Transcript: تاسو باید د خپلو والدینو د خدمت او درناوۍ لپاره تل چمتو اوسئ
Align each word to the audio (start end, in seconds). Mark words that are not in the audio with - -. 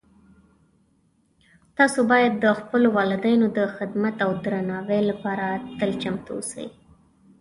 تاسو 1.77 1.99
باید 2.11 2.33
د 2.43 2.45
خپلو 2.59 2.87
والدینو 2.97 3.45
د 3.57 3.59
خدمت 3.75 4.15
او 4.25 4.31
درناوۍ 4.43 5.01
لپاره 5.09 5.45
تل 5.79 5.89
چمتو 6.01 6.31
اوسئ 6.37 6.67